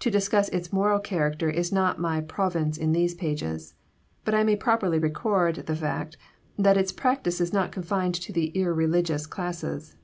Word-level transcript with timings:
To 0.00 0.10
discuss 0.10 0.48
its 0.48 0.72
moral 0.72 0.98
character 0.98 1.48
is 1.48 1.70
not 1.70 2.00
my 2.00 2.20
province 2.20 2.76
in 2.76 2.90
these 2.90 3.14
pages; 3.14 3.74
but 4.24 4.34
I 4.34 4.42
may 4.42 4.56
properly 4.56 4.98
record 4.98 5.54
the 5.54 5.76
fact 5.76 6.16
that 6.58 6.76
its 6.76 6.90
practice 6.90 7.40
is 7.40 7.52
not 7.52 7.70
confined 7.70 8.16
to 8.16 8.32
the 8.32 8.46
irreligious 8.56 9.24
classes. 9.24 9.94